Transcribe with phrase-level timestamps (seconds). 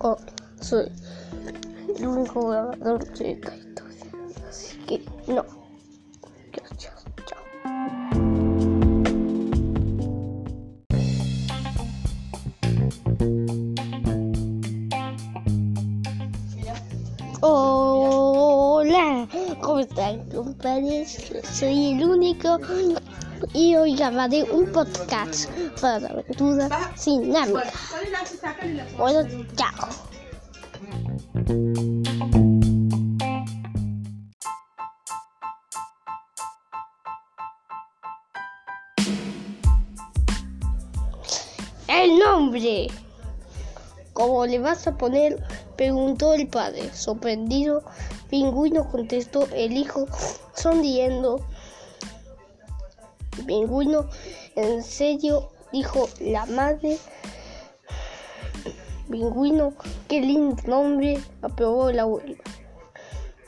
[0.00, 0.16] Oh,
[0.60, 0.86] soy
[1.98, 3.40] el único grabador de.
[4.48, 5.44] Así que no.
[6.52, 7.04] Gracias.
[7.26, 7.42] Chao.
[17.40, 19.28] Hola,
[19.60, 21.32] ¿cómo están, compadres?
[21.42, 22.60] Soy el único
[23.54, 26.68] y hoy grabaré un podcast para la aventura
[27.04, 27.72] dinámica.
[28.96, 29.88] Bueno, chao.
[41.88, 42.88] El nombre.
[44.12, 45.42] ¿Cómo le vas a poner?
[45.76, 46.92] Preguntó el padre.
[46.92, 47.84] Sorprendido,
[48.28, 50.06] Pingüino contestó el hijo,
[50.54, 51.40] sonriendo.
[53.48, 54.04] Pingüino,
[54.56, 56.98] en serio, dijo la madre.
[59.10, 59.72] Pingüino,
[60.06, 62.36] qué lindo nombre, aprobó el abuelo.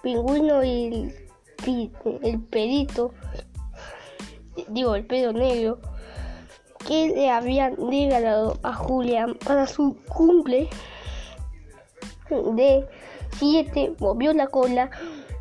[0.02, 1.14] Pingüino y
[1.66, 3.12] el, el perito,
[4.69, 5.78] digo, el pedo negro,
[6.88, 10.70] que le habían regalado a Julián para su cumple
[12.30, 12.88] de
[13.38, 14.91] 7 movió la cola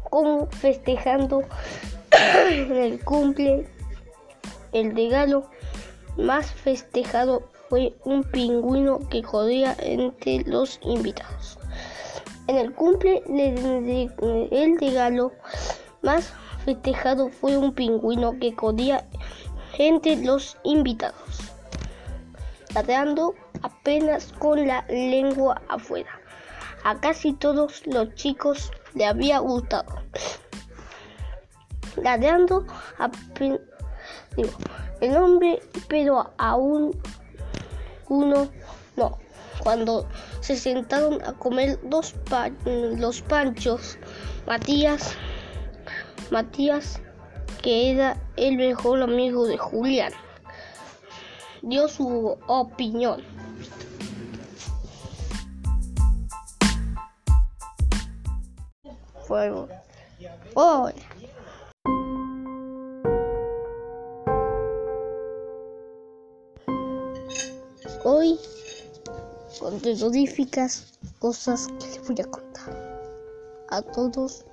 [0.10, 1.44] como festejando
[2.12, 3.79] el cumple.
[4.72, 5.50] El regalo
[6.18, 11.58] más festejado fue un pingüino que corría entre los invitados.
[12.48, 14.12] En el cumple le- le-
[14.52, 15.32] el regalo
[16.02, 16.34] más
[16.66, 19.08] festejado fue un pingüino que corría
[19.78, 21.40] entre los invitados,
[22.74, 26.10] ladrando apenas con la lengua afuera.
[26.84, 29.96] A casi todos los chicos le había gustado.
[31.98, 32.66] Ladrando
[32.98, 33.62] ape-
[35.02, 37.00] el hombre, pero aún
[38.10, 38.50] uno
[38.96, 39.18] no.
[39.64, 40.08] Cuando
[40.40, 43.98] se sentaron a comer dos pa- los panchos,
[44.48, 45.16] Matías,
[46.32, 47.02] Matías,
[47.62, 50.14] que era el mejor amigo de Julián,
[51.62, 53.22] dio su opinión.
[59.28, 59.68] Fuego.
[60.56, 60.94] Hola.
[68.06, 68.40] Hoy,
[69.60, 73.02] con terroríficas cosas que les voy a contar
[73.72, 74.46] a todos,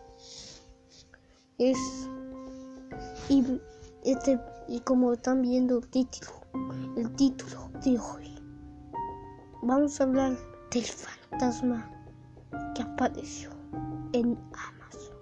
[1.59, 1.79] es.
[3.29, 3.61] Y,
[4.05, 6.33] este, y como están viendo el título,
[6.97, 8.35] el título de hoy,
[9.63, 10.37] vamos a hablar
[10.73, 11.89] del fantasma
[12.75, 13.51] que apareció
[14.13, 15.17] en Amazon.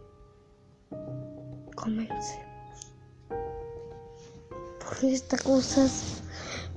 [1.75, 2.95] Comencemos.
[3.29, 6.23] Por estas cosas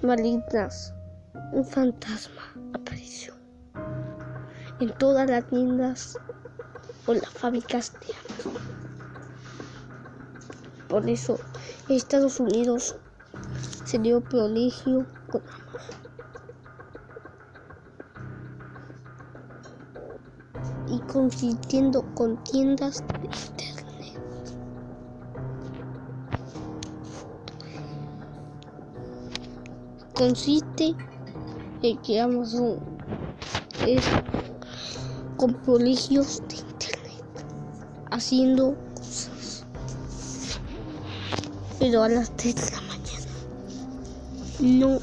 [0.01, 0.93] malignas,
[1.51, 2.41] un fantasma
[2.73, 3.33] apareció
[4.79, 6.17] en todas las tiendas
[7.05, 8.61] o las fábricas de Amazon.
[10.87, 11.39] Por eso,
[11.89, 12.95] Estados Unidos
[13.85, 16.07] se dio prodigio con Amazon.
[20.89, 23.77] y consistiendo con tiendas de internet.
[30.15, 30.95] Consiste
[31.81, 32.79] en que Amazon
[33.85, 34.03] es
[35.37, 37.45] con prodigios de internet,
[38.11, 39.65] haciendo cosas.
[41.79, 42.99] Pero a las 3 de la mañana
[44.59, 44.99] no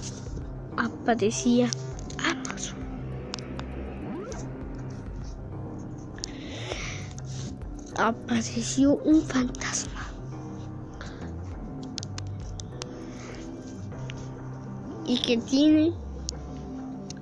[0.77, 1.71] aparecía
[2.25, 2.77] Amazon.
[7.97, 9.93] apareció un fantasma.
[15.07, 15.93] Y que tiene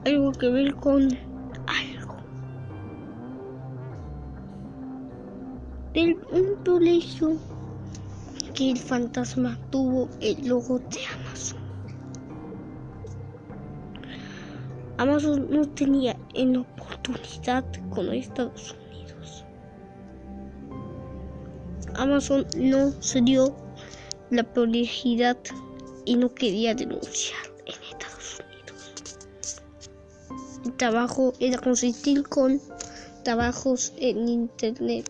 [0.05, 1.09] algo que ver con
[1.67, 2.17] algo.
[5.95, 7.37] Un colegio
[8.55, 11.59] que el fantasma tuvo el logo de Amazon.
[14.99, 19.45] Amazon no tenía en oportunidad con Estados Unidos.
[21.95, 23.55] Amazon no se dio
[24.31, 25.37] la prioridad
[26.05, 27.52] y no quería denunciar
[30.83, 32.61] trabajo era consistir con
[33.23, 35.09] trabajos en internet,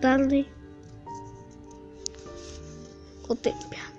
[0.00, 0.46] tarde
[3.26, 3.98] o temprano.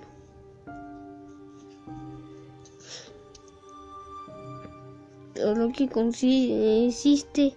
[5.34, 7.54] Pero lo que consiste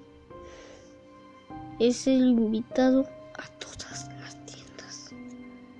[1.80, 5.10] es ser invitado a todas las tiendas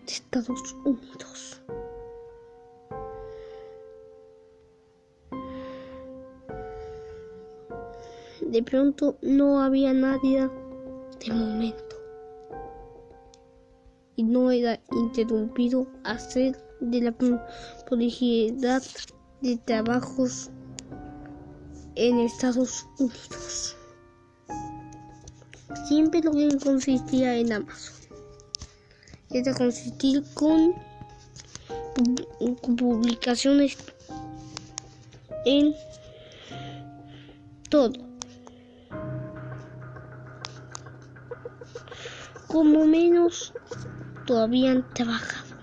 [0.06, 1.13] de Estados Unidos.
[8.48, 10.50] De pronto no había nadie
[11.20, 11.96] de momento
[14.16, 17.16] y no era interrumpido hacer de la
[17.88, 18.84] prolijidad
[19.42, 20.50] de trabajos
[21.96, 23.76] en Estados Unidos.
[25.88, 27.96] Siempre lo que consistía en Amazon
[29.32, 30.76] era consistir con
[32.78, 33.78] publicaciones
[35.46, 35.74] en
[37.70, 38.13] todo.
[42.48, 43.54] Como menos
[44.26, 45.54] todavía han trabajado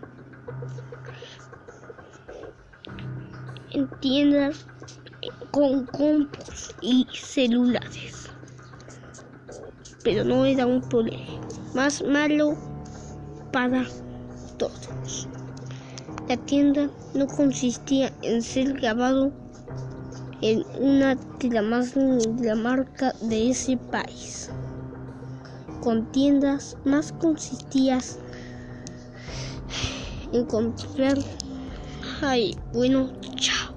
[3.73, 4.67] en tiendas
[5.51, 8.31] con compus y celulares.
[10.03, 11.41] Pero no era un problema
[11.75, 12.57] más malo
[13.53, 13.87] para
[14.59, 15.29] todos.
[16.29, 19.33] La tienda no consistía en ser grabado
[20.43, 24.51] en una de las más de la marca de ese país.
[25.83, 28.19] Con tiendas más consistías
[30.33, 31.19] en comprar.
[32.21, 33.75] Ay, bueno, chao.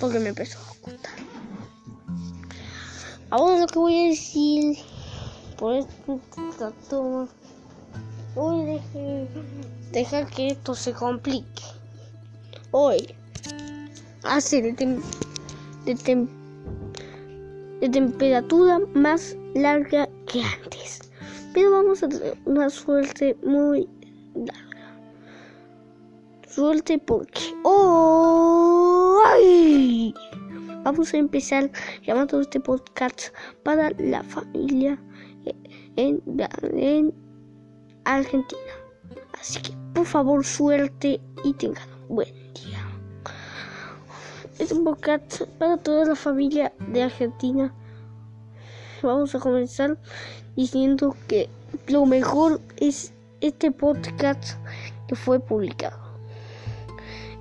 [0.00, 1.12] Porque me empezó a contar.
[3.28, 4.78] Ahora lo que voy a decir
[5.58, 7.28] por esta toma
[8.34, 11.62] voy a dejar que esto se complique.
[12.70, 13.14] Hoy
[14.24, 14.72] hace de,
[15.84, 16.28] de,
[17.80, 21.00] de temperatura más larga que antes.
[21.54, 23.88] Pero vamos a tener una suerte muy
[24.34, 24.96] larga.
[26.46, 27.40] Suerte porque...
[27.64, 29.20] ¡Oh!
[29.26, 30.14] ¡Ay!
[30.84, 31.70] Vamos a empezar
[32.06, 33.28] llamando este podcast
[33.64, 34.98] para la familia
[35.96, 36.22] en,
[36.76, 37.12] en
[38.04, 38.60] Argentina.
[39.38, 42.49] Así que por favor suerte y tengan buen.
[44.60, 47.72] Es un podcast para toda la familia de Argentina.
[49.02, 49.96] Vamos a comenzar
[50.54, 51.48] diciendo que
[51.88, 54.58] lo mejor es este podcast
[55.08, 55.98] que fue publicado.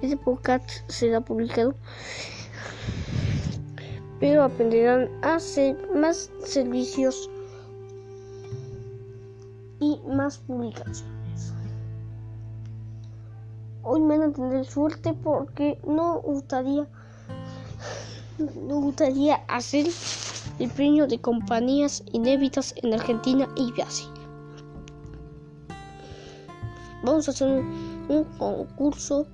[0.01, 1.75] Este podcast será publicado
[4.21, 7.29] pero aprenderán a hacer más servicios
[9.81, 11.53] y más publicaciones.
[13.83, 16.87] Hoy me van a tener suerte porque no gustaría
[18.39, 19.87] no gustaría hacer
[20.59, 24.09] el premio de compañías inéditas en Argentina y Brasil.
[27.03, 27.47] Vamos a hacer
[28.09, 29.25] un concurso,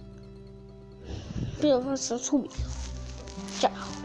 [1.60, 2.54] pero va a ser subido.
[3.60, 4.05] Chao.